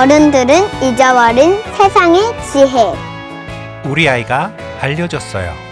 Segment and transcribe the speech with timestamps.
[0.00, 2.94] 어른들은 잊어버린 세상의 지혜.
[3.84, 5.69] 우리 아이가 알려줬어요.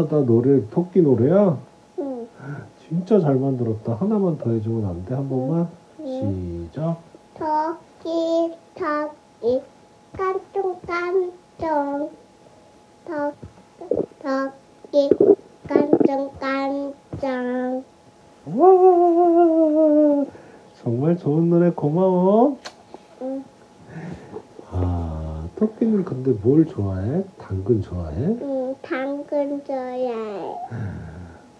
[0.00, 0.26] 야, 대단하다.
[0.26, 1.58] 노래, 토끼 노래야?
[1.98, 2.26] 응.
[2.88, 3.94] 진짜 잘 만들었다.
[3.94, 5.14] 하나만 더 해주면 안 돼?
[5.14, 5.68] 한 번만?
[5.98, 6.96] 시작.
[7.34, 9.60] 토끼 토끼
[13.06, 13.32] 토
[14.22, 15.10] 토끼
[15.68, 16.30] 깜짝
[18.46, 20.26] 와,
[20.82, 22.56] 정말 좋은 노래 고마워.
[23.22, 23.44] 응.
[24.72, 27.22] 아, 토끼는 근데 뭘 좋아해?
[27.38, 28.16] 당근 좋아해?
[28.16, 28.59] 응,
[29.50, 30.54] 당근 좋아해.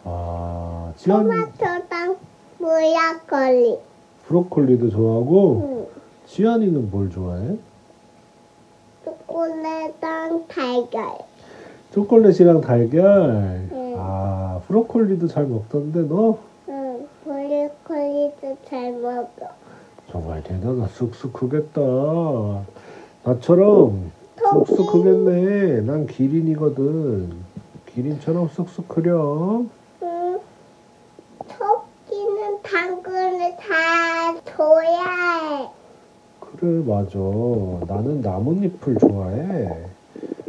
[0.04, 2.16] 아, 지안 토마토랑
[2.58, 3.78] 무야걸리.
[4.26, 6.00] 브로콜리도 좋아하고, 응.
[6.26, 7.56] 지안이는 뭘 좋아해?
[9.04, 11.18] 초콜릿랑 달걀.
[11.92, 13.68] 초콜릿이랑 달걀.
[13.72, 13.94] 응.
[13.98, 16.38] 아, 브로콜리도 잘 먹던데 너?
[16.68, 19.48] 응, 브로콜리도 잘 먹어.
[20.12, 21.80] 정말 대단하 쑥쑥 크겠다.
[23.24, 25.80] 나처럼 쑥쑥 크겠네.
[25.82, 27.49] 난 기린이거든.
[27.94, 29.70] 기린처럼 쑥쑥 크렴.
[30.02, 30.40] 응.
[31.48, 35.70] 토끼는 당근을 잘 줘야 해.
[36.40, 37.18] 그래 맞아.
[37.86, 39.86] 나는 나뭇잎을 좋아해.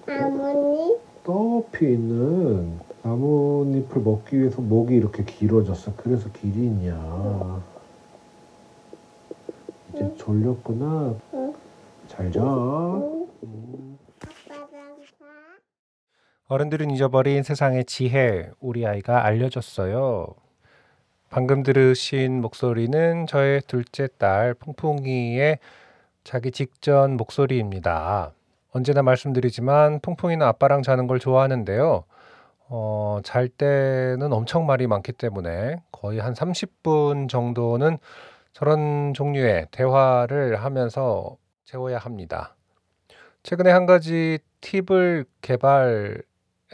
[0.08, 5.94] 아버님, 떡피 있는 나뭇잎을 먹기 위해서 목이 이렇게 길어졌어.
[5.96, 7.62] 그래서 기린이야.
[9.94, 10.16] 이제 응.
[10.18, 11.16] 졸렸구나.
[11.34, 11.54] 응.
[12.08, 12.42] 잘 자.
[12.44, 13.91] 응.
[16.52, 20.28] 어른들은 잊어버린 세상의 지혜, 우리 아이가 알려줬어요.
[21.30, 25.60] 방금 들으신 목소리는 저의 둘째 딸 퐁퐁이의
[26.26, 28.34] 자기 직전 목소리입니다.
[28.74, 32.04] 언제나 말씀드리지만 퐁퐁이는 아빠랑 자는 걸 좋아하는데요.
[32.68, 37.98] 어, 잘 때는 엄청 말이 많기 때문에 거의 한 30분 정도는
[38.52, 42.58] 저런 종류의 대화를 하면서 재워야 합니다.
[43.44, 46.24] 최근에 한 가지 팁을 개발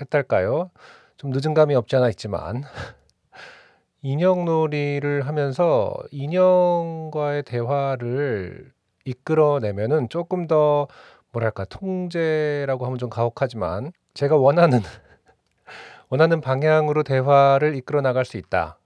[0.01, 0.71] 했달까요?
[1.17, 2.63] 좀 늦은 감이 없지 않아 있지만
[4.01, 8.71] 인형놀이를 하면서 인형과의 대화를
[9.05, 10.87] 이끌어내면은 조금 더
[11.31, 14.79] 뭐랄까 통제라고 하면 좀 가혹하지만 제가 원하는
[16.09, 18.79] 원하는 방향으로 대화를 이끌어 나갈 수 있다.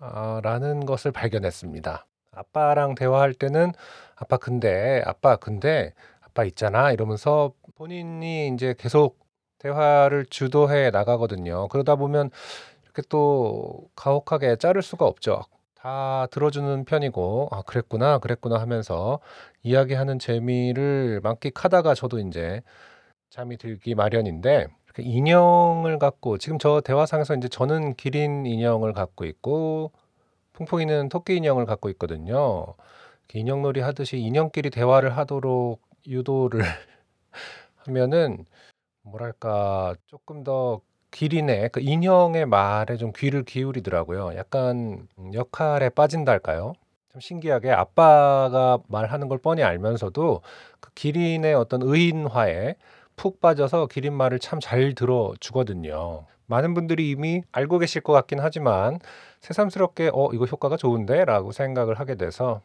[0.00, 2.06] 아, 라는 것을 발견했습니다.
[2.32, 3.72] 아빠랑 대화할 때는
[4.16, 9.23] 아빠 근데 아빠 근데 아빠 있잖아 이러면서 본인이 이제 계속
[9.64, 11.68] 대화를 주도해 나가거든요.
[11.68, 12.30] 그러다 보면
[12.84, 15.42] 이렇게 또 가혹하게 자를 수가 없죠.
[15.74, 19.20] 다 들어주는 편이고, 아, 그랬구나, 그랬구나 하면서
[19.62, 22.62] 이야기하는 재미를 만끽하다가 저도 이제
[23.30, 29.92] 잠이 들기 마련인데, 이렇게 인형을 갖고, 지금 저 대화상에서 이제 저는 기린 인형을 갖고 있고,
[30.54, 32.74] 퐁퐁이는 토끼 인형을 갖고 있거든요.
[33.32, 36.60] 인형놀이 하듯이 인형끼리 대화를 하도록 유도를
[37.86, 38.46] 하면은
[39.04, 44.34] 뭐랄까 조금 더 기린의 그 인형의 말에 좀 귀를 기울이더라고요.
[44.36, 46.72] 약간 음, 역할에 빠진달까요?
[47.12, 50.42] 참 신기하게 아빠가 말하는 걸 뻔히 알면서도
[50.80, 52.76] 그 기린의 어떤 의인화에
[53.16, 56.26] 푹 빠져서 기린 말을 참 잘 들어주거든요.
[56.46, 58.98] 많은 분들이 이미 알고 계실 것 같긴 하지만
[59.40, 62.62] 새삼스럽게 어 이거 효과가 좋은데라고 생각을 하게 돼서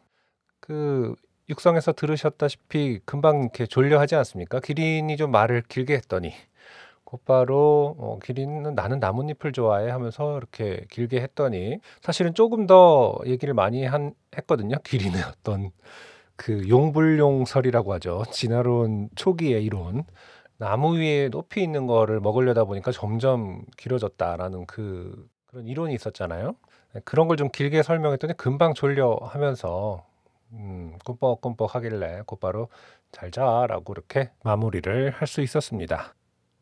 [0.60, 1.14] 그
[1.50, 4.60] 육성에서 들으셨다시피 금방 이렇게 졸려하지 않습니까?
[4.60, 6.32] 기린이 좀 말을 길게 했더니
[7.04, 13.84] 곧바로 어, 기린은 나는 나뭇잎을 좋아해 하면서 이렇게 길게 했더니 사실은 조금 더 얘기를 많이
[13.84, 14.76] 한, 했거든요.
[14.84, 15.70] 기린의 어떤
[16.36, 18.22] 그 용불용설이라고 하죠.
[18.32, 20.04] 진화론 초기의 이론.
[20.58, 26.54] 나무 위에 높이 있는 거를 먹으려다 보니까 점점 길어졌다라는 그 그런 이론이 있었잖아요.
[26.94, 30.04] 네, 그런 걸 좀 길게 설명했더니 금방 졸려 하면서
[30.52, 32.68] 음, 꿈뻑꿈뻑 하길래 곧바로
[33.12, 36.14] 잘 자라고 이렇게 마무리를 할 수 있었습니다.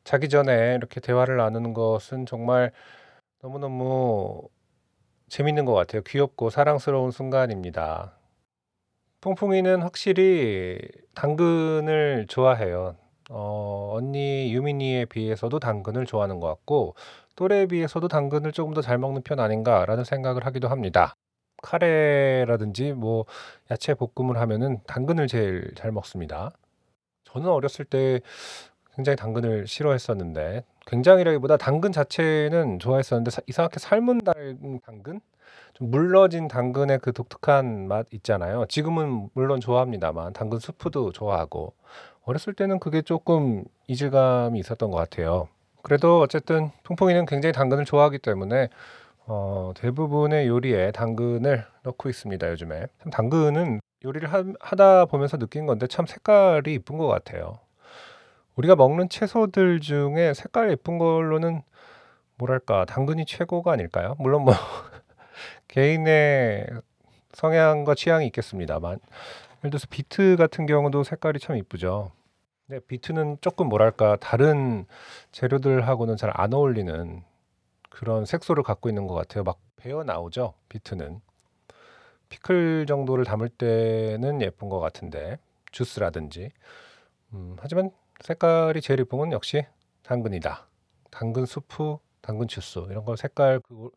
[0.05, 2.73] 자기 전에 이렇게 대화를 나누는 것은 정말
[3.43, 4.49] 너무너무
[5.29, 6.03] 재밌는 것 같아요.
[6.05, 8.19] 귀엽고 사랑스러운 순간입니다.
[9.21, 10.79] 퐁퐁이는 확실히
[11.15, 12.97] 당근을 좋아해요.
[13.31, 16.95] 어, 언니 유민이에 비해서도 당근을 좋아하는 것 같고
[17.37, 21.15] 또래에 비해서도 당근을 조금 더 잘 먹는 편 아닌가라는 생각을 하기도 합니다.
[21.63, 23.25] 카레라든지 뭐
[23.71, 26.51] 야채 볶음을 하면은 당근을 제일 잘 먹습니다.
[27.25, 28.21] 저는 어렸을 때
[28.95, 35.21] 굉장히 당근을 싫어했었는데 굉장히라기보다 당근 자체는 좋아했었는데 사- 이상하게 삶은 당- 당근,
[35.75, 38.67] 좀 물러진 당근의 그 독특한 맛 있잖아요.
[38.69, 41.75] 지금은 물론 좋아합니다만 당근 스프도 좋아하고
[42.25, 45.49] 어렸을 때는 그게 조금 이질감이 있었던 것 같아요.
[45.83, 48.69] 그래도 어쨌든 통풍이는 굉장히 당근을 좋아하기 때문에
[49.29, 52.51] 어, 대부분의 요리에 당근을 넣고 있습니다.
[52.51, 57.59] 요즘에 참 당근은 요리를 하, 하다 보면서 느낀 건데 참 색깔이 이쁜 것 같아요.
[58.57, 61.63] 우리가 먹는 채소들 중에 색깔 예쁜 걸로는
[62.39, 64.17] 뭐랄까 당근이 최고가 아닐까요?
[64.19, 64.55] 물론 뭐
[65.69, 66.67] 개인의
[67.35, 68.99] 성향과 취향이 있겠습니다만
[69.61, 72.13] 예를 들어서 비트 같은 경우도 색깔이 참 이쁘죠.
[72.67, 74.87] 근데 비트는 조금 뭐랄까 다른
[75.33, 77.23] 재료들하고는 잘 안 어울리는
[77.99, 79.43] 그런 색소를 갖고 있는 것 같아요.
[79.43, 80.55] 막 배어 나오죠.
[80.69, 81.21] 비트는
[82.29, 85.41] 피클 정도를 담을 때는 예쁜 것 같은데
[85.73, 86.51] 주스라든지
[87.33, 87.91] 음, 하지만
[88.21, 89.67] 색깔이 제일 예쁜 건 역시
[90.05, 90.69] 당근이다.
[91.11, 93.91] 당근 수프, 당근 주스 이런 거 색깔 그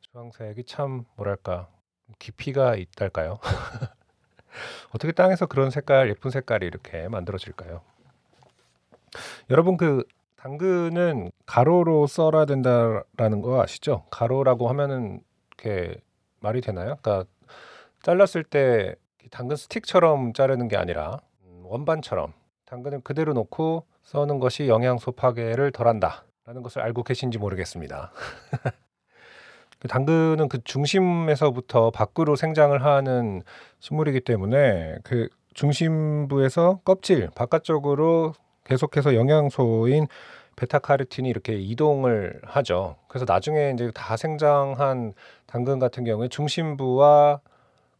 [0.00, 1.68] 주황색이 참 뭐랄까
[2.18, 3.38] 깊이가 있달까요?
[4.94, 7.82] 어떻게 땅에서 그런 색깔 예쁜 색깔이 이렇게 만들어질까요?
[9.50, 10.04] 여러분 그
[10.42, 14.06] 당근은 가로로 썰어야 된다라는 거 아시죠?
[14.10, 15.94] 가로라고 하면은 이렇게
[16.40, 16.96] 말이 되나요?
[17.00, 17.30] 그러니까
[18.02, 18.96] 잘랐을 때
[19.30, 22.32] 당근 스틱처럼 자르는 게 아니라 음, 원반처럼
[22.64, 28.10] 당근을 그대로 놓고 써는 것이 영양소 파괴를 덜한다라는 것을 알고 계신지 모르겠습니다.
[29.78, 33.42] 그 당근은 그 중심에서부터 밖으로 생장을 하는
[33.78, 38.34] 식물이기 때문에 그 중심부에서 껍질 바깥쪽으로
[38.72, 40.06] 계속해서 영양소인
[40.56, 42.96] 베타카로틴이 이렇게 이동을 하죠.
[43.06, 45.12] 그래서 나중에 이제 다 생장한
[45.46, 47.40] 당근 같은 경우에 중심부와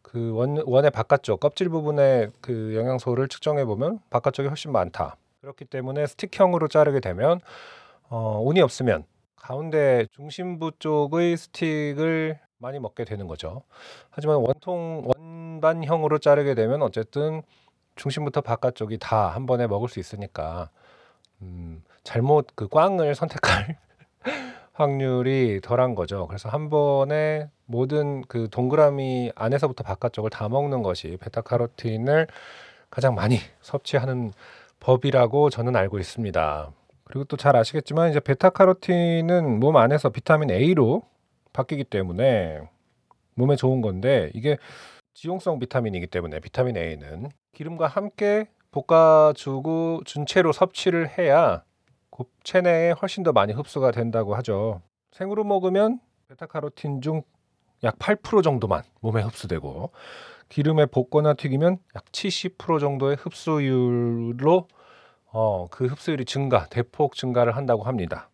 [0.01, 5.15] 그 원, 원의 바깥쪽 껍질 부분의 그 영양소를 측정해 보면 바깥쪽이 훨씬 많다.
[5.41, 7.39] 그렇기 때문에 스틱형으로 자르게 되면
[8.09, 9.03] 어, 운이 없으면
[9.35, 13.61] 가운데 중심부 쪽의 스틱을 많이 먹게 되는 거죠.
[14.09, 17.43] 하지만 원통 원반형으로 자르게 되면 어쨌든
[17.95, 20.69] 중심부터 바깥쪽이 다 한 번에 먹을 수 있으니까
[21.41, 23.77] 음, 잘못 그 꽝을 선택할
[24.73, 26.27] 확률이 덜한 거죠.
[26.27, 32.27] 그래서 한 번에 모든 그 동그라미 안에서부터 바깥쪽을 다 먹는 것이 베타카로틴을
[32.89, 34.31] 가장 많이 섭취하는
[34.79, 36.71] 법이라고 저는 알고 있습니다.
[37.05, 41.03] 그리고 또 잘 아시겠지만 이제 베타카로틴은 몸 안에서 비타민 A로
[41.53, 42.61] 바뀌기 때문에
[43.35, 44.57] 몸에 좋은 건데 이게
[45.13, 51.63] 지용성 비타민이기 때문에 비타민 A는 기름과 함께 볶아주고 준 채로 섭취를 해야
[52.09, 54.81] 그 체내에 훨씬 더 많이 흡수가 된다고 하죠.
[55.11, 57.21] 생으로 먹으면 베타카로틴 중
[57.83, 59.91] 약 8% 정도만 몸에 흡수되고
[60.49, 64.67] 기름에 볶거나 튀기면 약 70% 정도의 흡수율로
[65.35, 68.29] 어, 그 흡수율이 증가, 대폭 증가를 한다고 합니다.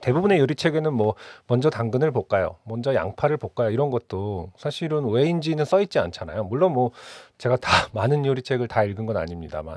[0.00, 1.14] 대부분의 요리책에는 뭐
[1.46, 6.44] 먼저 당근을 볶아요, 먼저 양파를 볶아요 이런 것도 사실은 왜인지는 써 있지 않잖아요.
[6.44, 6.90] 물론 뭐
[7.38, 9.76] 제가 다 많은 요리책을 다 읽은 건 아닙니다만,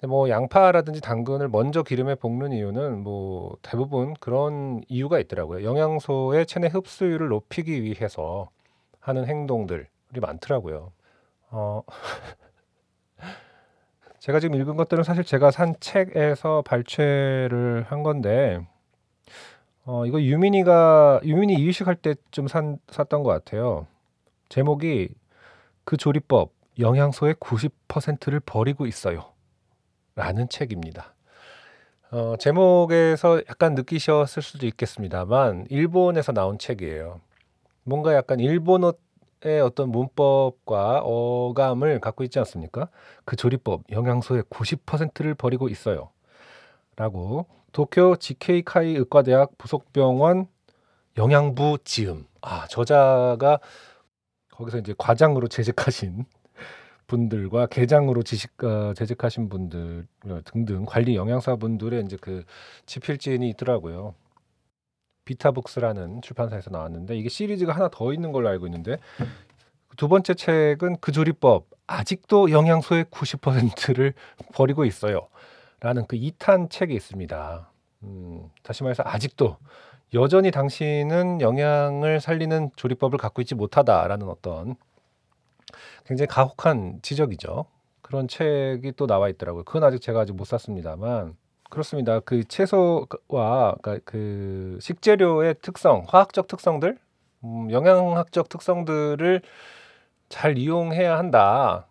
[0.00, 5.64] 근데 뭐 양파라든지 당근을 먼저 기름에 볶는 이유는 뭐 대부분 그런 이유가 있더라고요.
[5.64, 8.48] 영양소의 체내 흡수율을 높이기 위해서
[9.00, 9.86] 하는 행동들이
[10.20, 10.92] 많더라고요.
[11.50, 11.82] 어,
[14.18, 18.60] 제가 지금 읽은 것들은 사실 제가 산 책에서 발췌를 한 건데,
[19.90, 23.86] 어, 이거 유민이가, 유민이 이유식 할 때쯤 산, 샀던 것 같아요.
[24.50, 25.08] 제목이
[25.84, 29.32] 그 조리법, 영양소의 90%를 버리고 있어요.
[30.14, 31.14] 라는 책입니다.
[32.10, 37.22] 어, 제목에서 약간 느끼셨을 수도 있겠습니다만, 일본에서 나온 책이에요.
[37.82, 42.90] 뭔가 약간 일본어의 어떤 문법과 어감을 갖고 있지 않습니까?
[43.24, 46.10] 그 조리법, 영양소의 90%를 버리고 있어요.
[46.94, 50.46] 라고 도쿄 GK 카이 의과대학 부속병원
[51.16, 52.26] 영양부 지음.
[52.40, 53.58] 아, 저자가
[54.52, 56.24] 거기서 이제 과장으로 재직하신
[57.06, 62.44] 분들과 계장으로 지식 어, 재직하신 분들 어, 등등 관리 영양사 분들의 이제 그
[62.86, 64.14] 지필진이 있더라고요.
[65.24, 68.98] 비타북스라는 출판사에서 나왔는데 이게 시리즈가 하나 더 있는 걸로 알고 있는데
[69.96, 74.14] 두 번째 책은 그 조리법 아직도 영양소의 90%를
[74.54, 75.28] 버리고 있어요.
[75.80, 77.70] 라는 그 2탄 책이 있습니다.
[78.02, 79.56] 음, 다시 말해서 아직도
[80.14, 84.76] 여전히 당신은 영양을 살리는 조리법을 갖고 있지 못하다라는 어떤
[86.06, 87.66] 굉장히 가혹한 지적이죠.
[88.00, 89.64] 그런 책이 또 나와 있더라고요.
[89.64, 91.36] 그건 아직 제가 아직 못 샀습니다만
[91.68, 92.20] 그렇습니다.
[92.20, 96.96] 그 채소와 그러니까 그 식재료의 특성, 화학적 특성들,
[97.44, 99.42] 음, 영양학적 특성들을
[100.30, 101.87] 잘 이용해야 한다.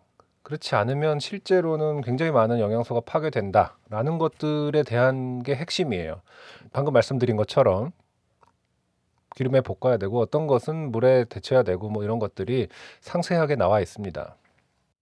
[0.48, 6.22] 그렇지 않으면 실제로는 굉장히 많은 영양소가 파괴된다라는 것들에 대한 게 핵심이에요.
[6.72, 7.90] 방금 말씀드린 것처럼
[9.36, 12.68] 기름에 볶아야 되고 어떤 것은 물에 데쳐야 되고 뭐 이런 것들이
[13.02, 14.36] 상세하게 나와 있습니다.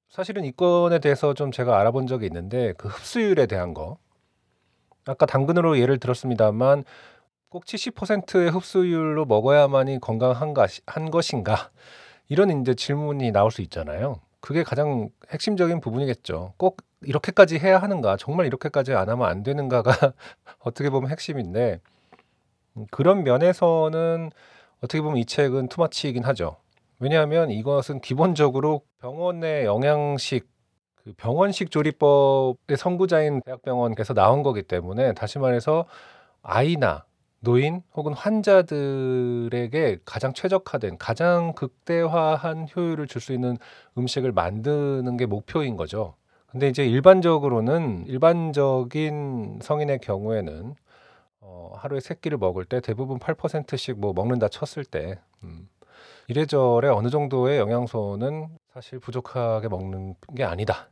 [0.08, 3.98] 사실은 이 건에 대해서 좀 제가 알아본 적이 있는데 그 흡수율에 대한 거
[5.04, 6.82] 아까 당근으로 예를 들었습니다만
[7.50, 11.70] 꼭 70%의 흡수율로 먹어야만이 건강한가 한 것인가
[12.28, 14.25] 이런 이제 질문이 나올 수 있잖아요.
[14.40, 16.54] 그게 가장 핵심적인 부분이겠죠.
[16.56, 18.16] 꼭 이렇게까지 해야 하는가?
[18.16, 19.90] 정말 이렇게까지 안 하면 안 되는가가
[20.60, 21.80] 어떻게 보면 핵심인데
[22.76, 24.30] 음, 그런 면에서는
[24.78, 26.56] 어떻게 보면 이 책은 투마치이긴 하죠.
[26.98, 30.48] 왜냐하면 이것은 기본적으로 병원의 영양식
[30.96, 35.86] 그 병원식 조리법의 선구자인 대학병원께서 나온 거기 때문에 다시 말해서
[36.42, 37.04] 아이나
[37.46, 43.56] 노인 혹은 환자들에게 가장 최적화된 가장 극대화한 효율을 줄 수 있는
[43.96, 46.16] 음식을 만드는 게 목표인 거죠.
[46.48, 50.74] 근데 이제 일반적으로는 일반적인 성인의 경우에는
[51.40, 55.68] 어, 하루에 세 끼를 먹을 때 대부분 8%씩 뭐 먹는다 쳤을 때 음,
[56.28, 60.88] 이래저래 어느 정도의 영양소는 사실 부족하게 먹는 게 아니다.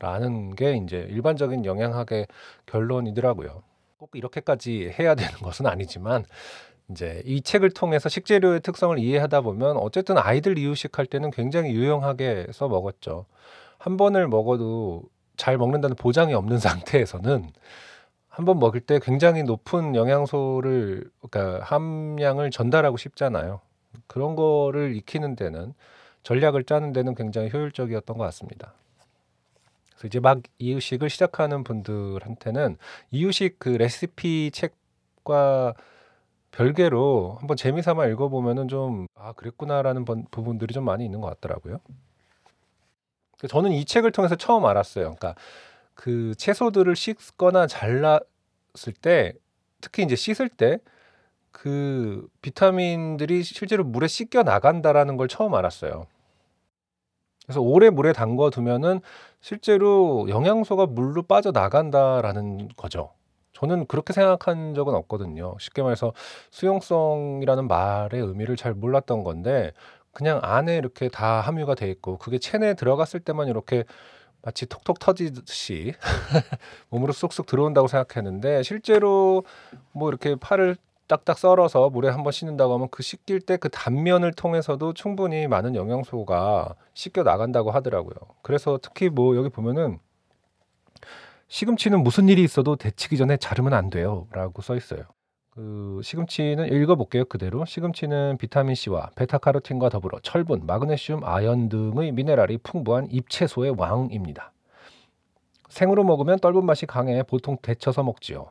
[0.00, 2.26] 라는 게 이제 일반적인 영양학의
[2.66, 3.62] 결론이더라고요.
[4.02, 6.24] 꼭 이렇게까지 해야 되는 것은 아니지만
[6.90, 12.48] 이제 이 책을 통해서 식재료의 특성을 이해하다 보면 어쨌든 아이들 이유식 할 때는 굉장히 유용하게
[12.52, 13.26] 써 먹었죠.
[13.78, 15.04] 한 번을 먹어도
[15.36, 17.50] 잘 먹는다는 보장이 없는 상태에서는
[18.28, 23.60] 한 번 먹을 때 굉장히 높은 영양소를 그러니까 함량을 전달하고 싶잖아요.
[24.08, 25.74] 그런 거를 익히는 데는
[26.24, 28.74] 전략을 짜는 데는 굉장히 효율적이었던 것 같습니다.
[30.02, 32.76] 그래서 이제 막 이유식을 시작하는 분들한테는
[33.12, 35.74] 이유식 그 레시피 책과
[36.52, 41.78] 별개로 한번 재미삼아 읽어보면은 좀 아 그랬구나라는 번- 부분들이 좀 많이 있는 것 같더라고요.
[43.38, 45.04] 그 저는 이 책을 통해서 처음 알았어요.
[45.16, 45.34] 그러니까
[45.94, 49.34] 그 채소들을 씻거나 잘랐을 때
[49.80, 50.78] 특히 이제 씻을 때
[51.52, 56.06] 그 비타민들이 실제로 물에 씻겨 나간다라는 걸 처음 알았어요.
[57.46, 59.00] 그래서 오래 물에 담궈 두면은
[59.42, 63.10] 실제로 영양소가 물로 빠져나간다라는 거죠.
[63.52, 65.56] 저는 그렇게 생각한 적은 없거든요.
[65.58, 66.12] 쉽게 말해서
[66.50, 69.72] 수용성이라는 말의 의미를 잘 몰랐던 건데
[70.12, 73.84] 그냥 안에 이렇게 다 함유가 돼 있고 그게 체내에 들어갔을 때만 이렇게
[74.42, 75.94] 마치 톡톡 터지듯이
[76.90, 79.44] 몸으로 쏙쏙 들어온다고 생각했는데 실제로
[79.92, 80.76] 뭐 이렇게 팔을
[81.12, 86.74] 딱딱 썰어서 물에 한번 씻는다고 하면 그 씻길 때 그 단면을 통해서도 충분히 많은 영양소가
[86.94, 88.14] 씻겨 나간다고 하더라고요.
[88.40, 89.98] 그래서 특히 뭐 여기 보면은
[91.48, 95.02] 시금치는 무슨 일이 있어도 데치기 전에 자르면 안 돼요라고 써 있어요.
[95.50, 103.08] 그 시금치는 읽어볼게요 그대로 시금치는 비타민 C와 베타카로틴과 더불어 철분, 마그네슘, 아연 등의 미네랄이 풍부한
[103.10, 104.52] 잎채소의 왕입니다.
[105.68, 108.50] 생으로 먹으면 떫은 맛이 강해 보통 데쳐서 먹지요.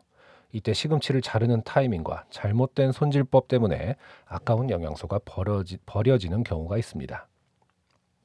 [0.52, 7.28] 이때 시금치를 자르는 타이밍과 잘못된 손질법 때문에 아까운 영양소가 버려지, 버려지는 경우가 있습니다.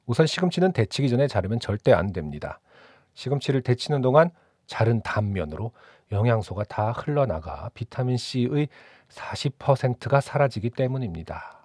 [0.05, 2.59] 우선 시금치는 데치기 전에 자르면 절대 안 됩니다.
[3.13, 4.31] 시금치를 데치는 동안
[4.65, 5.71] 자른 단면으로
[6.11, 8.69] 영양소가 다 흘러나가 비타민 C의
[9.09, 11.59] 40%가 사라지기 때문입니다.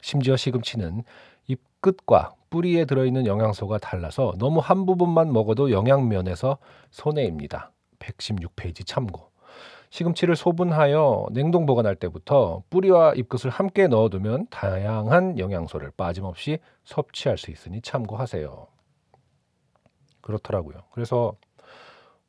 [0.00, 1.04] 심지어 시금치는
[1.46, 6.58] 잎 끝과 뿌리에 들어있는 영양소가 달라서 너무 한 부분만 먹어도 영양면에서
[6.90, 7.72] 손해입니다.
[7.98, 9.31] 116페이지 참고.
[9.92, 17.82] 시금치를 소분하여 냉동 보관할 때부터 뿌리와 잎끝을 함께 넣어두면 다양한 영양소를 빠짐없이 섭취할 수 있으니
[17.82, 18.66] 참고하세요.
[20.22, 20.78] 그렇더라고요.
[20.92, 21.36] 그래서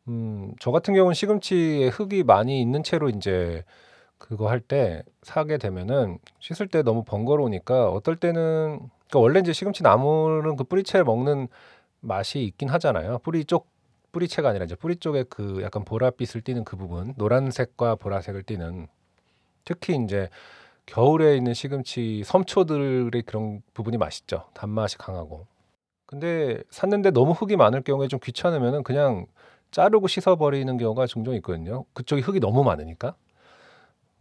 [0.10, 3.64] 음, 저 같은 경우는 시금치에 흙이 많이 있는 채로 이제
[4.18, 9.84] 그거 할 때 사게 되면은 씻을 때 너무 번거로우니까 어떨 때는 그러니까 원래 이제 시금치
[9.84, 11.48] 나물은 그 뿌리채 먹는
[12.02, 13.20] 맛이 있긴 하잖아요.
[13.20, 13.68] 뿌리 쪽
[14.14, 18.88] 뿌리채가 아니라 이제 뿌리 쪽에 그 약간 보랏빛을 띠는 그 부분, 노란색과 보라색을 띠는
[19.66, 20.30] 특히 이제
[20.86, 24.46] 겨울에 있는 시금치 섬초들의 그런 부분이 맛있죠.
[24.54, 25.48] 단맛이 강하고.
[26.06, 29.26] 근데 샀는데 너무 흙이 많을 경우에 좀 귀찮으면은 그냥
[29.72, 31.86] 자르고 씻어버리는 경우가 종종 있거든요.
[31.94, 33.16] 그쪽이 흙이 너무 많으니까.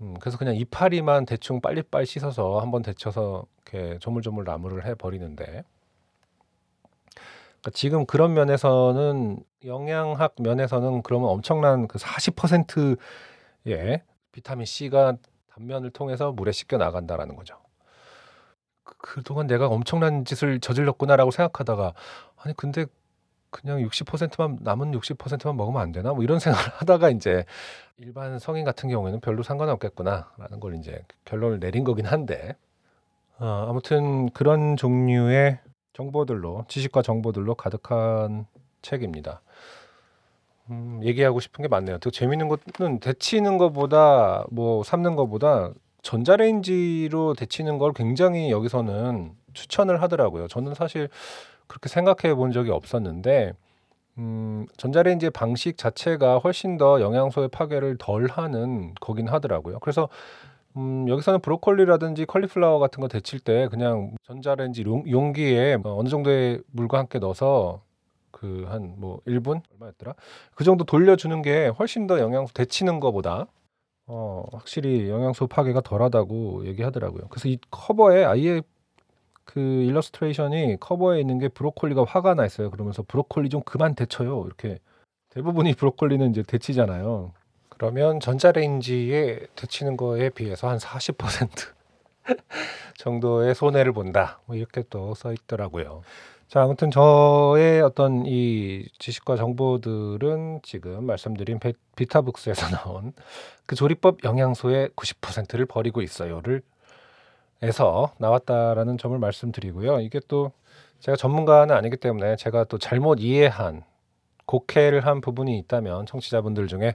[0.00, 5.64] 음, 그래서 그냥 이파리만 대충 빨리빨리 씻어서 한번 데쳐서 이렇게 조물조물 나물을 해 버리는데.
[7.62, 14.02] 그러니까 지금 그런 면에서는 영양학 면에서는 그러면 엄청난 그 40%의
[14.32, 15.16] 비타민 C가
[15.54, 17.56] 단면을 통해서 물에 씻겨 나간다라는 거죠.
[18.82, 21.94] 그, 그동안 내가 엄청난 짓을 저질렀구나라고 생각하다가
[22.36, 22.86] 아니 근데
[23.50, 26.14] 그냥 60%만 남은 60%만 먹으면 안 되나?
[26.14, 27.44] 뭐 이런 생각을 하다가 이제
[27.98, 32.56] 일반 성인 같은 경우에는 별로 상관없겠구나라는 걸 이제 결론을 내린 거긴 한데
[33.38, 35.60] 어, 아무튼 그런 종류의
[35.92, 38.46] 정보들로 지식과 정보들로 가득한
[38.82, 39.42] 책입니다.
[40.70, 41.98] 음, 얘기하고 싶은 게 많네요.
[41.98, 45.70] 되게 재밌는 것은 데치는 것보다 뭐 삶는 것보다
[46.02, 50.48] 전자레인지로 데치는 걸 굉장히 여기서는 추천을 하더라고요.
[50.48, 51.08] 저는 사실
[51.66, 53.52] 그렇게 생각해 본 적이 없었는데
[54.18, 59.78] 음, 전자레인지의 방식 자체가 훨씬 더 영양소의 파괴를 덜 하는 거긴 하더라고요.
[59.80, 60.08] 그래서
[60.76, 66.62] 음, 여기서는 브로콜리라든지 컬리플라워 같은 거 데칠 때 그냥 전자레인지 용, 용기에 어, 어느 정도의
[66.72, 67.82] 물과 함께 넣어서
[68.30, 70.14] 그 한 뭐 1분 얼마였더라?
[70.54, 73.46] 그 정도 돌려주는 게 훨씬 더 영양소 데치는 거보다
[74.06, 77.28] 어, 확실히 영양소 파괴가 덜하다고 얘기하더라고요.
[77.30, 78.62] 그래서 이 커버에 아예
[79.44, 82.70] 그 일러스트레이션이 커버에 있는 게 브로콜리가 화가 나 있어요.
[82.70, 84.44] 그러면서 브로콜리 좀 그만 데쳐요.
[84.46, 84.78] 이렇게
[85.30, 87.32] 대부분이 브로콜리는 이제 데치잖아요.
[87.82, 91.48] 그러면 전자레인지에 데치는 거에 비해서 한 40%
[92.96, 94.38] 정도의 손해를 본다.
[94.46, 96.02] 뭐 이렇게 또 써 있더라고요.
[96.46, 103.14] 자, 아무튼 저의 어떤 이 지식과 정보들은 지금 말씀드린 베- 비타북스에서 나온
[103.66, 106.62] 그 조리법 영양소의 90%를 버리고 있어요를
[107.62, 109.98] 에서 나왔다라는 점을 말씀드리고요.
[110.02, 110.52] 이게 또
[111.00, 113.82] 제가 전문가는 아니기 때문에 제가 또 잘못 이해한
[114.46, 116.94] 곡해를 한 부분이 있다면 청취자분들 중에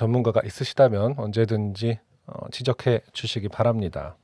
[0.00, 4.16] 전문가가 있으시다면 언제든지 어, 지적해 주시기 바랍니다.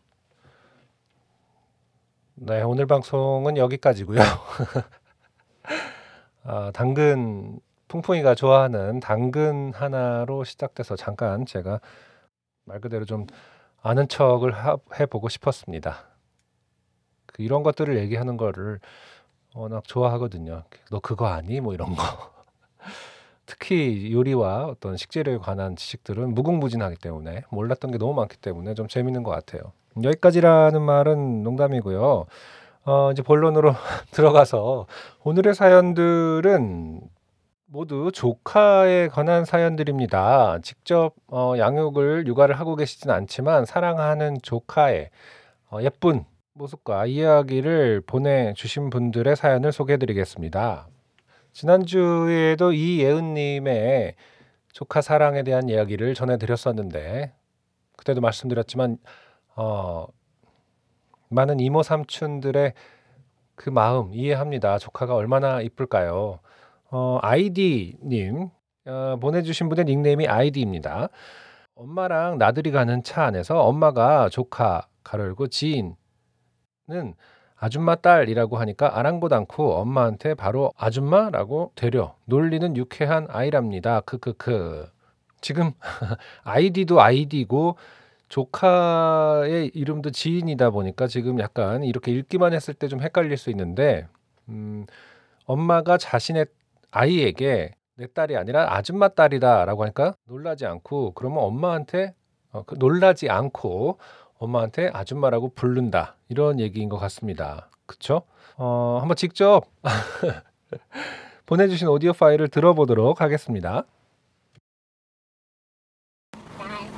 [2.34, 4.20] 네, 오늘 방송은 여기까지고요.
[6.44, 11.80] 아, 당근 풍풍이가 좋아하는 당근 하나로 시작돼서 잠깐 제가
[12.64, 13.26] 말 그대로 좀
[13.82, 16.06] 아는 척을 하- 해보고 싶었습니다.
[17.26, 18.80] 그 이런 것들을 얘기하는 거를
[19.54, 20.62] 워낙 좋아하거든요.
[20.90, 21.60] 너 그거 아니?
[21.60, 22.35] 뭐 이런 거.
[23.46, 29.22] 특히 요리와 어떤 식재료에 관한 지식들은 무궁무진하기 때문에 몰랐던 게 너무 많기 때문에 좀 재밌는
[29.22, 29.72] 것 같아요.
[30.02, 32.26] 여기까지라는 말은 농담이고요.
[32.84, 33.72] 어, 이제 본론으로
[34.12, 34.86] 들어가서
[35.24, 37.00] 오늘의 사연들은
[37.66, 40.60] 모두 조카에 관한 사연들입니다.
[40.62, 45.10] 직접 어, 양육을 육아를 하고 계시진 않지만 사랑하는 조카의
[45.70, 50.86] 어, 예쁜 모습과 이야기를 보내주신 분들의 사연을 소개해드리겠습니다.
[51.56, 54.14] 지난주에도 이예은님의
[54.74, 57.32] 조카 사랑에 대한 이야기를 전해드렸었는데
[57.96, 58.98] 그때도 말씀드렸지만
[59.54, 60.06] 어,
[61.30, 62.74] 많은 이모 삼촌들의
[63.54, 64.76] 그 마음 이해합니다.
[64.76, 66.40] 조카가 얼마나 이쁠까요?
[66.90, 68.50] 어, 아이디님
[68.84, 71.08] 어, 보내주신 분의 닉네임이 아이디입니다.
[71.74, 75.94] 엄마랑 나들이 가는 차 안에서 엄마가 조카 가열고 지인은
[77.58, 84.00] 아줌마 딸이라고 하니까 아랑곳 않고 엄마한테 바로 아줌마라고 되려 놀리는 유쾌한 아이랍니다.
[84.00, 84.88] 크크크.
[85.40, 85.72] 지금
[86.44, 87.76] 아이디도 아이디고
[88.28, 94.06] 조카의 이름도 지인이다 보니까 지금 약간 이렇게 읽기만 했을 때 좀 헷갈릴 수 있는데
[94.48, 94.86] 음,
[95.46, 96.46] 엄마가 자신의
[96.90, 102.14] 아이에게 내 딸이 아니라 아줌마 딸이다라고 하니까 놀라지 않고 그러면 엄마한테
[102.52, 103.98] 어, 그 놀라지 않고
[104.38, 107.68] 엄마한테 아줌마라고 부른다 이런 얘기인 것 같습니다.
[107.86, 108.22] 그쵸?
[108.56, 109.64] 어, 한번 직접
[111.46, 113.84] 보내주신 오디오 파일을 들어보도록 하겠습니다.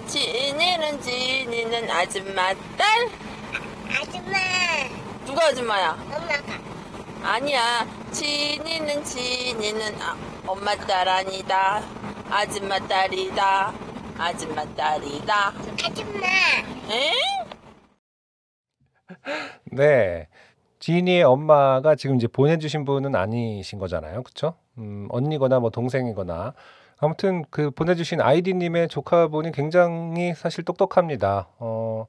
[0.06, 3.08] 지니는 지니는 아줌마 딸?
[4.00, 4.38] 아줌마,
[5.26, 5.90] 누가 아줌마야?
[5.92, 6.58] 엄마가.
[7.22, 7.86] 아니야.
[8.10, 11.82] 지니는 지니는 아, 엄마 딸 아니다.
[12.30, 13.87] 아줌마 딸이다.
[14.18, 15.52] 아줌마 딸이다.
[15.86, 16.26] 아줌마.
[16.90, 17.12] 에?
[19.70, 20.28] 네.
[20.80, 24.24] 지인이의 엄마가 지금 이제 보내주신 분은 아니신 거잖아요.
[24.24, 24.54] 그쵸?
[24.76, 26.54] 음, 언니거나 뭐 동생이거나.
[26.98, 31.48] 아무튼 그 보내주신 아이디님의 조카분이 굉장히 사실 똑똑합니다.
[31.60, 32.06] 어,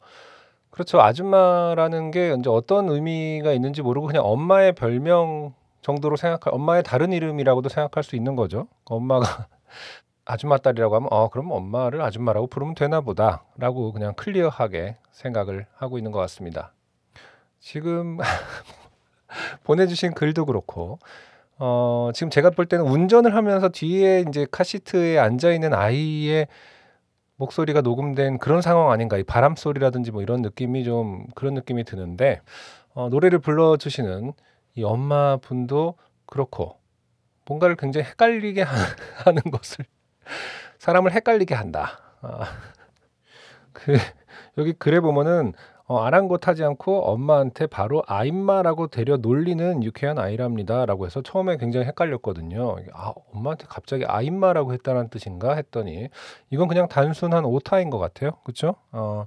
[0.71, 0.99] 그렇죠.
[0.99, 7.69] 아줌마라는 게 이제 어떤 의미가 있는지 모르고 그냥 엄마의 별명 정도로 생각할, 엄마의 다른 이름이라고도
[7.69, 8.67] 생각할 수 있는 거죠.
[8.85, 9.47] 엄마가
[10.29, 13.43] 아줌마 딸이라고 하면, 어, 그럼 엄마를 아줌마라고 부르면 되나 보다.
[13.57, 16.71] 라고 그냥 클리어하게 생각을 하고 있는 것 같습니다.
[17.59, 18.17] 지금
[19.63, 20.99] 보내주신 글도 그렇고,
[21.57, 26.47] 어, 지금 제가 볼 때는 운전을 하면서 뒤에 이제 카시트에 앉아 있는 아이의
[27.37, 29.17] 목소리가 녹음된 그런 상황 아닌가.
[29.17, 32.41] 이 바람 소리라든지 뭐 이런 느낌이 좀 그런 느낌이 드는데,
[32.93, 34.33] 어, 노래를 불러주시는
[34.75, 35.95] 이 엄마 분도
[36.27, 36.77] 그렇고,
[37.47, 38.75] 뭔가를 굉장히 헷갈리게 하-
[39.25, 39.85] 하는 것을,
[40.77, 41.99] 사람을 헷갈리게 한다.
[42.21, 42.45] 아,
[43.73, 43.97] 그,
[44.57, 45.53] 여기 글에 보면은
[45.89, 52.75] 어, 아랑곳하지 않고 엄마한테 바로 아임마라고 데려 놀리는 유쾌한 아이랍니다라고 해서 처음에 굉장히 헷갈렸거든요.
[52.93, 56.09] 아, 엄마한테 갑자기 아임마라고 했다는 뜻인가 했더니
[56.51, 58.33] 이건 그냥 단순한 오타인 것 같아요.
[58.43, 58.75] 그렇죠?
[58.91, 59.25] 어,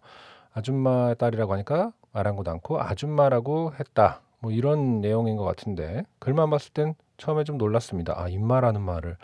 [0.55, 4.21] 아줌마 딸이라고 하니까 아랑곳 않고 아줌마라고 했다.
[4.39, 8.15] 뭐 이런 내용인 것 같은데 글만 봤을 땐 처음에 좀 놀랐습니다.
[8.17, 9.17] 아 임마라는 말을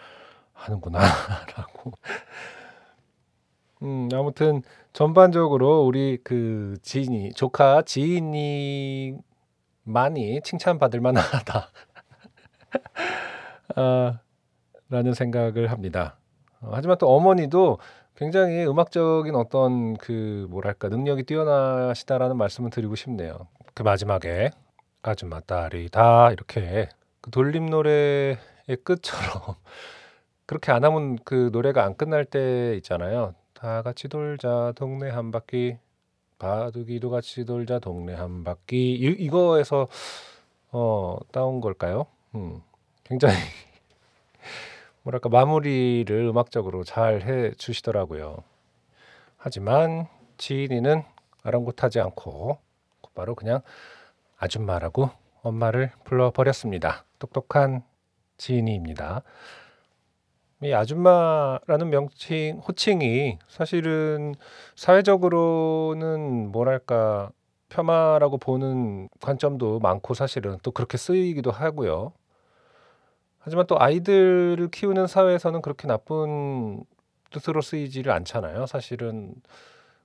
[0.59, 1.93] 하는구나라고.
[3.83, 9.17] 음 아무튼 전반적으로 우리 그 지인이 조카 지인이
[9.85, 11.71] 많이 칭찬받을 만하다.
[13.77, 14.21] 아,
[14.91, 16.17] 라는 생각을 합니다.
[16.61, 17.79] 어, 하지만 또 어머니도
[18.17, 23.47] 굉장히 음악적인 어떤 그 뭐랄까 능력이 뛰어나시다라는 말씀을 드리고 싶네요.
[23.75, 24.51] 그 마지막에
[25.03, 26.89] 아줌마 딸이 다 이렇게
[27.21, 28.37] 그 돌림 노래의
[28.83, 29.55] 끝처럼
[30.49, 33.35] 그렇게 안 하면 그 노래가 안 끝날 때 있잖아요.
[33.55, 35.77] 다 같이 돌자 동네 한 바퀴
[36.39, 39.89] 바둑이도 같이 돌자 동네 한 바퀴 이, 이거에서
[40.73, 42.07] 어 따온 걸까요?
[42.35, 42.63] 음,
[43.05, 43.35] 굉장히
[45.05, 48.43] 뭐랄까 마무리를 음악적으로 잘 해 주시더라고요.
[49.37, 50.07] 하지만
[50.39, 51.03] 지인이는
[51.43, 52.59] 아랑곳하지 않고
[53.03, 53.61] 곧바로 그냥
[54.39, 55.11] 아줌마라고
[55.43, 57.05] 엄마를 불러버렸습니다.
[57.19, 57.83] 똑똑한
[58.39, 59.23] 지인이입니다.
[60.63, 64.35] 이 아줌마라는 명칭, 호칭이 사실은
[64.75, 67.31] 사회적으로는 뭐랄까
[67.69, 72.13] 폄하라고 보는 관점도 많고 사실은 또 그렇게 쓰이기도 하고요.
[73.39, 76.83] 하지만 또 아이들을 키우는 사회에서는 그렇게 나쁜
[77.31, 78.67] 뜻으로 쓰이지를 않잖아요.
[78.67, 79.35] 사실은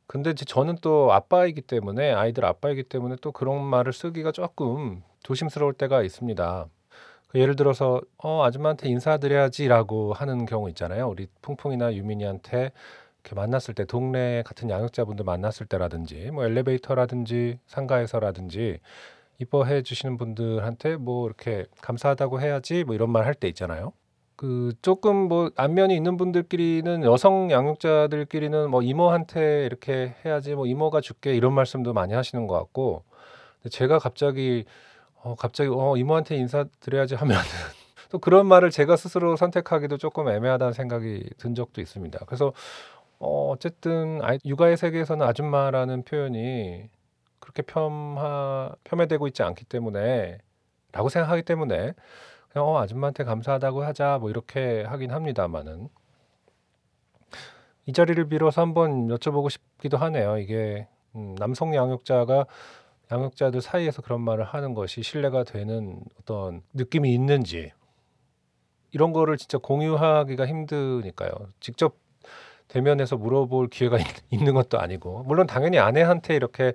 [0.06, 5.74] 근데 이제 저는 또 아빠이기 때문에 아이들 아빠이기 때문에 또 그런 말을 쓰기가 조금 조심스러울
[5.74, 6.68] 때가 있습니다.
[7.34, 11.10] 그 예를 들어서 어 아줌마한테 인사드려야지라고 하는 경우 있잖아요.
[11.10, 12.72] 우리 풍풍이나 유민이한테
[13.24, 18.80] 이렇게 만났을 때 동네 같은 양육자분들 만났을 때라든지 뭐 엘리베이터라든지 상가에서라든지
[19.40, 23.94] 이뻐해 주시는 분들한테 뭐 이렇게 감사하다고 해야지 뭐 이런 말 할 때 있잖아요.
[24.36, 31.36] 그 조금 뭐 안면이 있는 분들끼리는 여성 양육자들끼리는 뭐 이모한테 이렇게 해야지 뭐 이모가 줄게
[31.36, 33.04] 이런 말씀도 많이 하시는 것 같고
[33.72, 34.66] 제가 갑자기
[35.24, 37.42] 어 갑자기 어 이모한테 인사드려야지 하면은
[38.12, 42.20] 또 그런 말을 제가 스스로 선택하기도 조금 애매하다는 생각이 든 적도 있습니다.
[42.26, 42.54] 그래서
[43.20, 46.90] 어 어쨌든 아이 육아의 세계에서는 아줌마라는 표현이
[47.40, 50.40] 그렇게 폄하 폄훼되고 있지 않기 때문에
[50.92, 51.94] 라고 생각하기 때문에
[52.50, 55.88] 그냥 어 아줌마한테 감사하다고 하자 뭐 이렇게 하긴 합니다마는
[57.86, 60.38] 이 자리를 빌어서 한번 여쭤보고 싶기도 하네요.
[60.38, 62.46] 이게 음 남성 양육자가
[63.14, 67.72] 양육자들 사이에서 그런 말을 하는 것이 신뢰가 되는 어떤 느낌이 있는지
[68.92, 71.32] 이런 거를 진짜 공유하기가 힘드니까요.
[71.60, 71.96] 직접
[72.68, 76.74] 대면해서 물어볼 기회가 있, 있는 것도 아니고 물론 당연히 아내한테 이렇게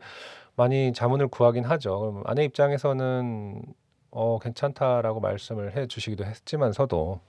[0.56, 2.00] 많이 자문을 구하긴 하죠.
[2.00, 3.62] 그럼 아내 입장에서는
[4.12, 7.20] 어 괜찮다라고 말씀을 해 주시기도 했지만서도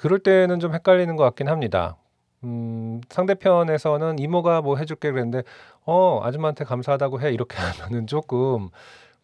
[0.00, 1.96] 그럴 때는 좀 헷갈리는 것 같긴 합니다.
[2.44, 5.42] 음 상대편에서는 이모가 뭐 해 줄게 그랬는데"
[5.88, 7.56] 어 아줌마한테 감사하다고 해." 이렇게
[7.92, 8.70] 하면은 쪼끔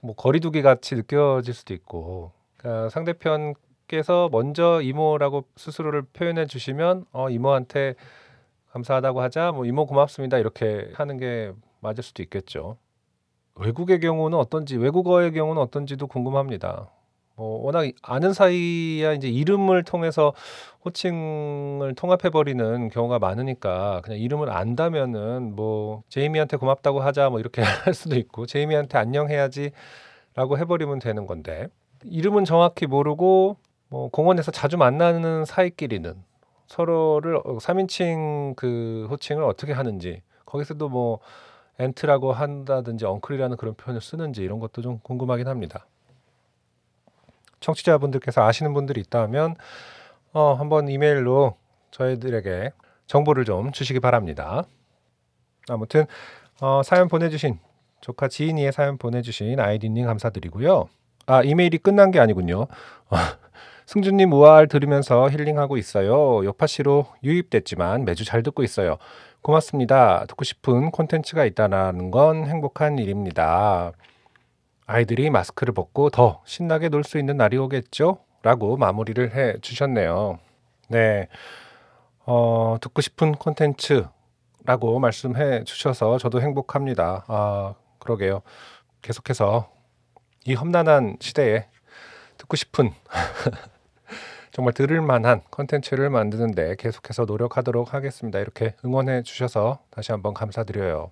[0.03, 7.94] 뭐 거리두기 같이 느껴질 수도 있고 그러니까 상대편께서 먼저 이모라고 스스로를 표현해 주시면 "어 이모한테
[8.72, 12.79] 감사하다고 하자." 뭐 "이모 고맙습니다." 이렇게 하는 게 맞을 수도 있겠죠.
[13.57, 16.90] 외국의 경우는 어떤지 외국어의 경우는 어떤지도 궁금합니다.
[17.37, 20.33] 뭐 워낙 아는 사이야 인제 이름을 통해서
[20.85, 27.94] 호칭을 통합해 버리는 경우가 많으니까 그냥 이름을 안다면은 뭐 "제이미한테 고맙다고 하자." 뭐 이렇게 할
[27.94, 31.68] 수도 있고 "제이미한테 안녕 해야지."라고 해 버리면 되는 건데
[32.05, 33.57] 이름은 정확히 모르고
[33.88, 36.14] 뭐 공원에서 자주 만나는 사이끼리는
[36.68, 41.20] 서로를 어 3인칭 그 호칭을 어떻게 하는지 거기서도 뭐
[41.79, 45.87] 엔트라고 한다든지 엉클이라는 그런 표현을 쓰는지 이런 것도 좀 궁금하긴 합니다.
[47.64, 49.57] 청취자분들께서 아시는 분들이 있다면
[50.33, 51.57] 어 한번 이메일로
[51.90, 52.72] 저희들에게
[53.07, 54.64] 정보를 좀 주시기 바랍니다.
[55.68, 56.07] 아무튼
[56.61, 57.59] 어 사연 보내 주신
[58.00, 60.88] 조카 지인이의 사연 보내 주신 아이디 님 감사드리고요.
[61.27, 62.66] 아 이메일이 끝난 게 아니군요.
[63.87, 66.44] 승준님 우아할 들으면서 힐링하고 있어요.
[66.44, 68.96] 요파씨로 유입됐지만 매주 잘 듣고 있어요.
[69.42, 70.24] 고맙습니다.
[70.27, 73.92] 듣고 싶은 콘텐츠가 있다는 건 행복한 일입니다.
[74.87, 78.18] 아이들이 마스크를 벗고 더 신나게 놀 수 있는 날이 오겠죠?
[78.42, 80.38] 라고 마무리를 해 주셨네요.
[80.88, 81.29] 네.
[82.27, 87.25] 어, 듣고 싶은 콘텐츠라고 말씀해 주셔서 저도 행복합니다.
[87.29, 88.42] 아, 그러게요.
[89.03, 89.70] 계속해서
[90.47, 91.66] 이 험난한 시대에
[92.37, 92.90] 듣고 싶은
[94.53, 98.38] 정말 들을 만한 컨텐츠를 만드는데 계속해서 노력하도록 하겠습니다.
[98.38, 101.11] 이렇게 응원해 주셔서 다시 한번 감사드려요.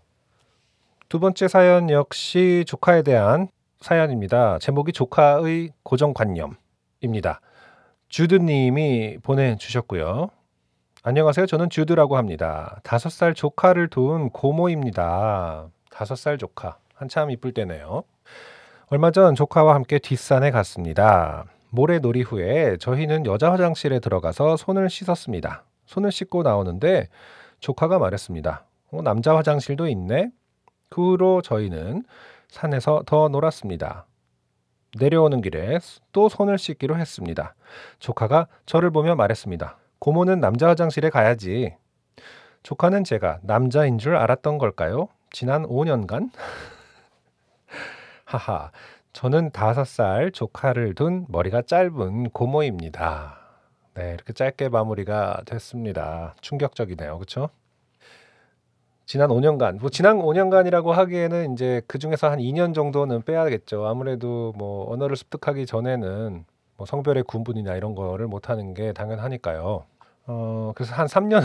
[1.08, 3.48] 두 번째 사연 역시 조카에 대한
[3.82, 4.58] 사연입니다.
[4.60, 7.40] 제목이 조카의 고정관념입니다.
[8.08, 10.30] 주드님이 보내주셨고요.
[11.02, 11.46] 안녕하세요.
[11.46, 12.80] 저는 주드라고 합니다.
[12.84, 15.66] 다섯 살 조카를 둔 고모입니다.
[15.90, 16.76] 다섯 살 조카.
[16.94, 18.04] 한참 이쁠 때네요.
[18.86, 21.44] 얼마 전 조카와 함께 뒷산에 갔습니다.
[21.70, 25.64] 모래놀이 후에 저희는 여자 화장실에 들어가서 손을 씻었습니다.
[25.86, 27.08] 손을 씻고 나오는데
[27.58, 28.64] 조카가 말했습니다.
[28.92, 30.30] 어, 남자 화장실도 있네?
[30.88, 32.04] 그 후로 저희는
[32.52, 34.04] 산에서 더 놀았습니다.
[34.98, 35.78] 내려오는 길에
[36.12, 37.54] 또 손을 씻기로 했습니다.
[37.98, 39.78] 조카가 저를 보며 말했습니다.
[39.98, 41.74] 고모는 남자 화장실에 가야지.
[42.62, 45.08] 조카는 제가 남자인 줄 알았던 걸까요?
[45.30, 46.30] 지난 5년간?
[48.26, 48.70] 하하,
[49.14, 53.38] 저는 다섯 살 조카를 둔 머리가 짧은 고모입니다.
[53.94, 56.34] 네, 이렇게 짧게 마무리가 됐습니다.
[56.42, 57.16] 충격적이네요.
[57.16, 57.48] 그렇죠?
[59.06, 63.86] 지난 5년간, 뭐 지난 5년간이라고 하기에는 이제 그 중에서 한 2년 정도는 빼야겠죠.
[63.86, 66.44] 아무래도 뭐 언어를 습득하기 전에는
[66.76, 69.84] 뭐 성별의 구분이나 이런 거를 못 하는 게 당연하니까요.
[70.26, 71.42] 어, 그래서 한 3년,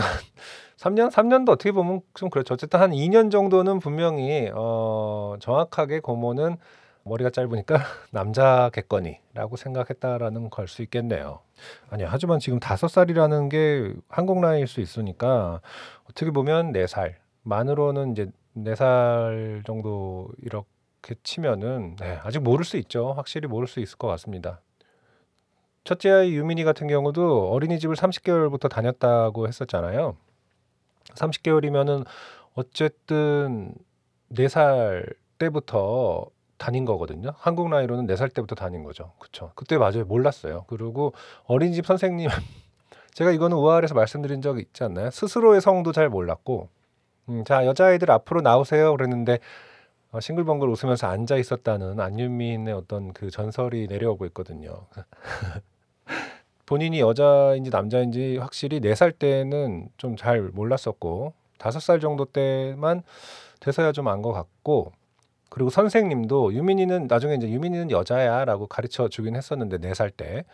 [0.78, 2.54] 3년, 3년도 어떻게 보면 좀 그렇죠.
[2.54, 6.56] 어쨌든 한 2년 정도는 분명히 어, 정확하게 고모는
[7.02, 7.76] 머리가 짧으니까
[8.12, 11.40] 남자겠거니라고 생각했다라는 걸 수 있겠네요.
[11.90, 12.06] 아니요.
[12.10, 15.60] 하지만 지금 다섯 살이라는 게 한국 나이일 수 있으니까
[16.08, 23.12] 어떻게 보면 네 살 만으로는 이제 네살 정도 이렇게 치면은 네, 아직 모를 수 있죠.
[23.12, 24.60] 확실히 모를 수 있을 것 같습니다.
[25.84, 30.16] 첫째 아이 유민이 같은 경우도 어린이집을 30개월부터 다녔다고 했었잖아요.
[31.14, 32.04] 30개월이면은
[32.54, 33.74] 어쨌든
[34.28, 35.06] 네살
[35.38, 36.26] 때부터
[36.58, 37.32] 다닌 거거든요.
[37.38, 39.12] 한국 나이로는 네살 때부터 다닌 거죠.
[39.18, 39.52] 그쵸.
[39.54, 40.04] 그때 맞아요.
[40.04, 40.64] 몰랐어요.
[40.66, 42.28] 그리고 어린이집 선생님,
[43.14, 45.10] 제가 이거는 우아할에서 말씀드린 적이 있지 않나요?
[45.10, 46.68] 스스로의 성도 잘 몰랐고,
[47.28, 48.92] 음, 자, 여자아이들 앞으로 나오세요.
[48.96, 49.38] 그랬는데,
[50.12, 54.86] 어, 싱글벙글 웃으면서 앉아 있었다는 안윤민의 어떤 그 전설이 내려오고 있거든요.
[56.66, 63.02] 본인이 여자인지 남자인지 확실히 네 살 때는 좀 잘 몰랐었고, 다섯 살 정도 때만
[63.60, 64.92] 돼서야 좀 안 것 같고,
[65.50, 70.44] 그리고 선생님도 유민이는 나중에 이제 유민이는 여자야라고 가르쳐 주긴 했었는데 네 살 때.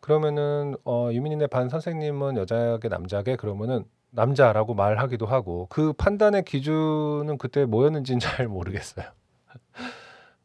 [0.00, 7.64] 그러면은 어 유민이네 반 선생님은 여자게 남자게 그러면은 남자라고 말하기도 하고 그 판단의 기준은 그때
[7.64, 9.06] 뭐였는지는 잘 모르겠어요.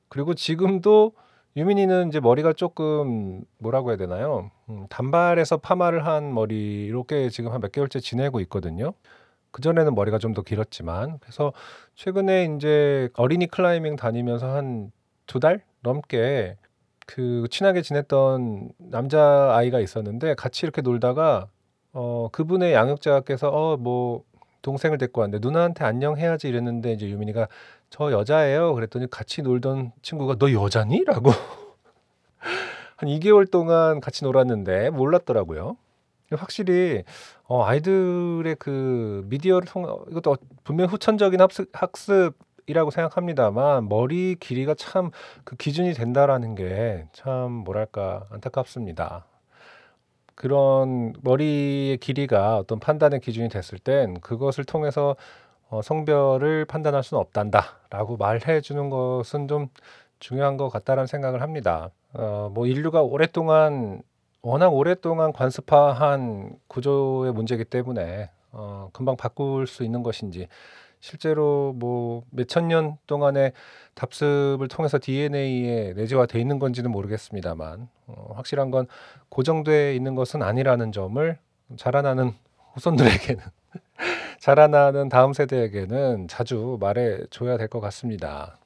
[0.09, 1.13] 그리고 지금도
[1.55, 4.51] 유민이는 이제 머리가 조금 뭐라고 해야 되나요?
[4.69, 8.93] 음, 단발에서 파마를 한 머리로 꽤 지금 한 몇 개월째 지내고 있거든요.
[9.51, 11.53] 그 전에는 머리가 좀 더 길었지만 그래서
[11.95, 14.91] 최근에 인제 어린이 클라이밍 다니면서 한
[15.27, 16.57] 두 달 넘게
[17.05, 21.47] 그 친하게 지냈던 남자 아이가 있었는데 같이 이렇게 놀다가
[21.93, 24.23] 어 그분의 양육자께서 어 뭐
[24.61, 27.47] 동생을 데리고 왔는데 "누나한테 안녕 해야지." 이랬는데 이제 유민이가
[27.89, 31.31] "저 여자예요." 그랬더니 같이 놀던 친구가 "너 여자니?" 라고
[32.97, 35.77] 한 2 개월 동안 같이 놀았는데 몰랐더라고요.
[36.37, 37.03] 확실히
[37.45, 39.67] 어 아이들의 그 미디어를
[40.11, 45.11] 이것도 어 분명히 후천적인 합습 학습이라고 생각합니다만 머리 길이가 참
[45.45, 49.28] 그 기준이 된다라는 게 참 뭐랄까 안타깝습니다.
[50.39, 55.17] 그런 머리의 길이가 어떤 판단의 기준이 됐을 땐 그것을 통해서
[55.69, 59.67] 어 '성별을 판단할 수는 없단다.'라고 말해 주는 것은 좀
[60.19, 61.91] 중요한 것 같다라는 생각을 합니다.
[62.13, 64.01] 어 뭐 인류가 오랫동안
[64.41, 70.47] 워낙 오랫동안 관습화한 구조의 문제이기 때문에 어 금방 바꿀 수 있는 것인지
[70.99, 73.53] 실제로 뭐 몇천 년 동안의
[73.95, 78.87] 답습을 통해서 DNA에 내재화돼 있는 건지는 모르겠습니다만 어 확실한 건
[79.29, 81.37] 고정돼 있는 것은 아니라는 점을
[81.77, 82.33] 자라나는
[82.73, 83.43] 후손들에게는
[84.39, 88.57] 자라나는 다음 세대에게는 자주 말해 줘야 될 것 같습니다.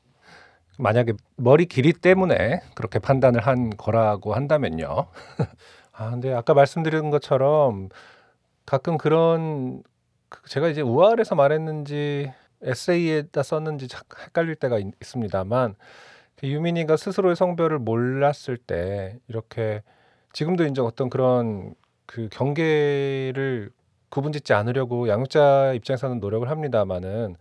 [0.80, 5.08] 만약에 머리 길이 때문에 그렇게 판단을 한 거라고 한다면요.
[5.94, 7.90] 아 근데 아까 말씀드린 것처럼
[8.66, 9.93] 가끔 그런 그
[10.48, 15.76] 제가 이제 우아할에서 말했는지 에세이에다 썼는지 자 헷갈릴 때가 있 있습니다만
[16.36, 19.84] 그 유민이가 스스로의 성별을 몰랐을 때 이렇게
[20.34, 23.72] 지금도 인제 어떤 그런 그 경계를
[24.10, 27.36] 구분짓지 않으려고 양육자 입장에서는 노력을 합니다마는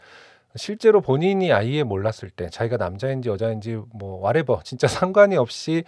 [0.56, 5.84] 실제로 본인이 아예 몰랐을 때 자기가 남자인지 여자인지 뭐 whatever 진짜 상관이 없이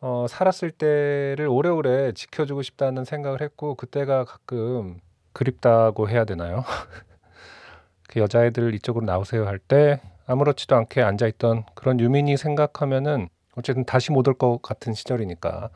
[0.00, 5.00] 어 살았을 때를 오래오래 지켜주고 싶다는 생각을 했고 그때가 가끔
[5.32, 6.64] 그립다고 해야 되나요?
[8.08, 14.12] 그 "여자애들 이쪽으로 나오세요." 할 때 아무렇지도 않게 앉아 있던 그런 유민이 생각하면은 어쨌든 다시
[14.12, 15.70] 못 올 것 같은 시절이니까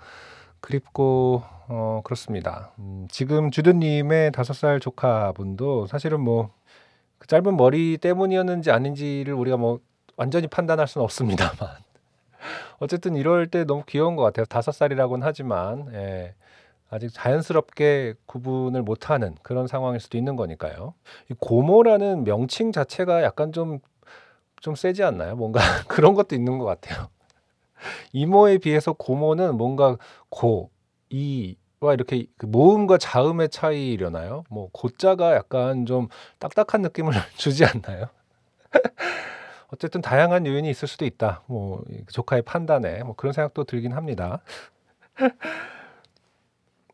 [0.60, 2.72] 그립고 어 그렇습니다.
[2.78, 6.50] 음 지금 주드 님의 다섯 살 조카분도 사실은 뭐
[7.18, 9.80] 그 짧은 머리 때문이었는지 아닌지를 우리가 뭐
[10.16, 11.56] 완전히 판단할 수는 없습니다만
[12.78, 14.46] 어쨌든 이럴 때 너무 귀여운 것 같아요.
[14.46, 16.34] 다섯 살이라고는 하지만 예
[16.90, 20.94] 아직 자연스럽게 구분을 못하는 그런 상황일 수도 있는 거니까요.
[21.30, 23.80] 이 고모라는 명칭 자체가 약간 좀
[24.60, 25.36] 좀 세지 않나요?
[25.36, 27.08] 뭔가 그런 것도 있는 것 같아요.
[28.12, 29.96] 이모에 비해서 고모는 뭔가
[30.28, 30.70] 고,
[31.10, 34.44] 이 와 이렇게 그 모음과 자음의 차이려나요?
[34.48, 38.06] 뭐 고자가 약간 좀 딱딱한 느낌을 주지 않나요?
[39.68, 41.42] 어쨌든 다양한 요인이 있을 수도 있다.
[41.46, 44.40] 뭐 조카의 판단에 뭐 그런 생각도 들긴 합니다.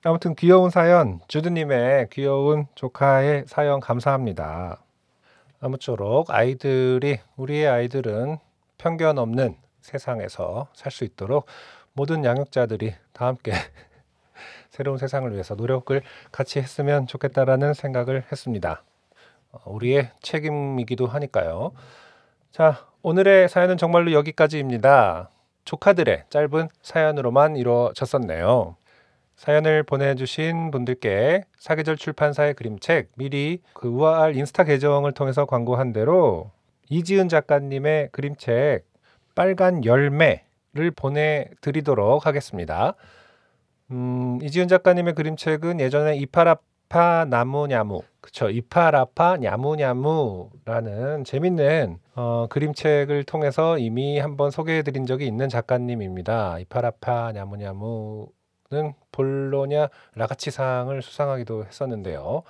[0.05, 4.83] 아무튼 귀여운 사연 주드님의 귀여운 조카의 사연 감사합니다.
[5.61, 8.39] 아무쪼록 아이들이 우리의 아이들은
[8.79, 11.47] 편견 없는 세상에서 살 수 있도록
[11.93, 13.53] 모든 양육자들이 다 함께
[14.71, 18.83] 새로운 세상을 위해서 노력을 같이 했으면 좋겠다라는 생각을 했습니다.
[19.53, 21.73] 어, 우리의 책임이기도 하니까요.
[22.51, 25.31] 자, 오늘의 사연은 정말로 여기까지입니다.
[25.65, 28.77] 조카들의 짧은 사연으로만 이루어졌었네요.
[29.37, 36.51] 사연을 보내주신 분들께 사계절 출판사의 그림책 미리 그 우아할 인스타 계정을 통해서 광고한 대로
[36.89, 38.85] 이지은 작가님의 그림책
[39.35, 42.95] 빨간 열매를 보내드리도록 하겠습니다.
[43.91, 54.19] 음, 이지은 작가님의 그림책은 예전에 이파라파 나무냐무 그쵸 이파라파 냐무냐무라는 재밌는 어, 그림책을 통해서 이미
[54.19, 56.59] 한번 소개해드린 적이 있는 작가님입니다.
[56.61, 58.29] 이파라파 냐무냐무
[58.73, 62.43] 는 볼로냐 라가치상을 수상하기도 했었는데요.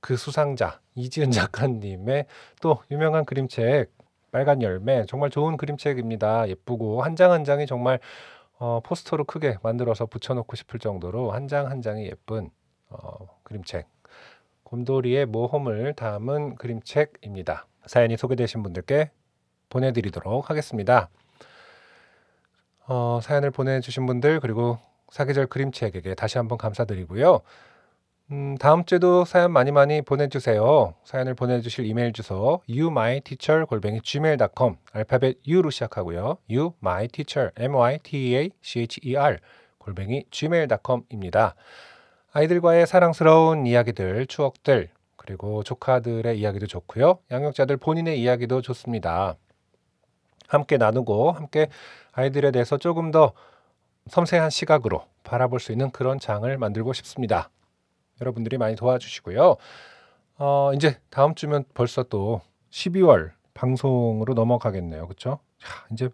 [0.00, 2.26] 그 수상자 이지은 작가님의
[2.62, 3.92] 또 유명한 그림책
[4.32, 6.48] 빨간 열매 정말 좋은 그림책입니다.
[6.48, 7.98] 예쁘고 한 장 한 장이 정말
[8.58, 12.50] 어, 포스터로 크게 만들어서 붙여놓고 싶을 정도로 한 장한 장이 예쁜
[12.88, 13.86] 어, 그림책
[14.64, 17.66] 곰돌이의 모험을 담은 그림책입니다.
[17.86, 19.10] 사연이 소개되신 분들께
[19.68, 21.10] 보내드리도록 하겠습니다.
[22.88, 24.78] 어, 사연을 보내주신 분들 그리고
[25.16, 27.40] 사계절 그림책에게 다시 한번 감사드리고요.
[28.32, 30.92] 음, 다음 주에도 사연 많이 많이 보내주세요.
[31.04, 36.36] 사연을 보내주실 이메일 주소 youmyteacher 골뱅이 gmail.com 알파벳 U로 시작하고요.
[36.50, 39.38] youmyteacher m y t a c h e r
[39.78, 41.54] 골뱅이 gmail.com입니다.
[42.32, 47.20] 아이들과의 사랑스러운 이야기들, 추억들, 그리고 조카들의 이야기도 좋고요.
[47.30, 49.36] 양육자들 본인의 이야기도 좋습니다.
[50.46, 51.68] 함께 나누고 함께
[52.12, 53.32] 아이들에 대해서 조금 더
[54.08, 57.50] 섬세한 시각으로 바라볼 수 있는 그런 장을 만들고 싶습니다.
[58.20, 59.56] 여러분들이 많이 도와주시고요.
[60.38, 62.40] 어, 이제 다음 주면 벌써 또
[62.70, 65.06] 12월 방송으로 넘어가겠네요.
[65.06, 65.40] 그렇죠?
[65.92, 66.08] 이제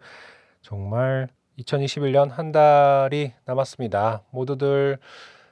[0.61, 1.27] 정말
[1.59, 4.23] 2021년 한 달이 남았습니다.
[4.31, 4.97] 모두들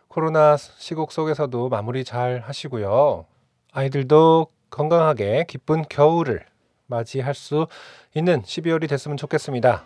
[0.07, 3.25] 코로나 시국 속에서도 마무리 잘 하시고요.
[3.71, 6.45] 아이들도 건강하게 기쁜 겨울을
[6.87, 7.67] 맞이할 수
[8.13, 9.85] 있는 12월이 됐으면 좋겠습니다.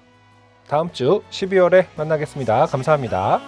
[0.68, 2.66] 다음 주 12월에 만나겠습니다.
[2.68, 3.40] 감사합니다.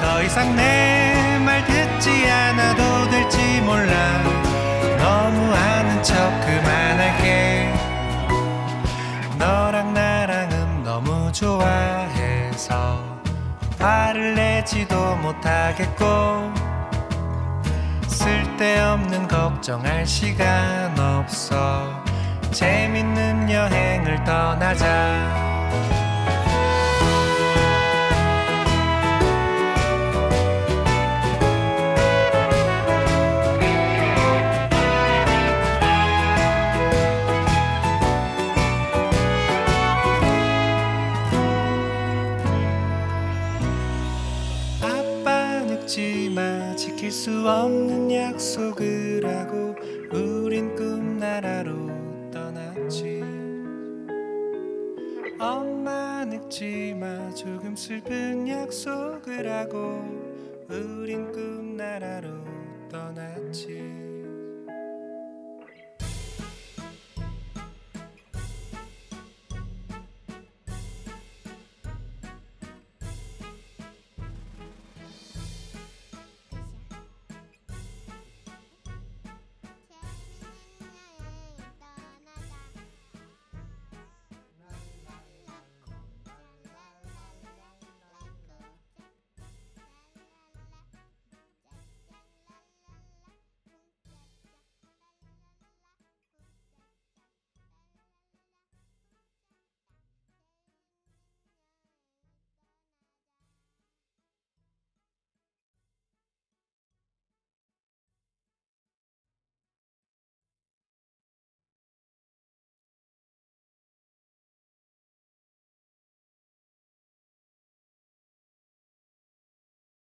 [0.00, 4.22] 더 이상 내 말 듣지 않아도 될지 몰라
[4.98, 7.72] 너무 아는 척 그만할게
[9.38, 12.98] 너랑 나랑은 너무 좋아해서
[13.78, 16.52] 화를 내지도 못하겠고
[18.56, 22.02] 쓸데없는 걱정할 시간 없어.
[22.50, 24.86] 재밌는 여행을 떠나자.
[44.80, 46.56] 아빠 늙지 마.
[46.76, 48.05] 지킬 수 없는
[55.56, 57.32] 엄마 늙지 마.
[57.34, 60.02] 조금 슬픈 약속을 하고
[60.68, 62.28] 우린 꿈나라로
[62.90, 64.15] 떠났지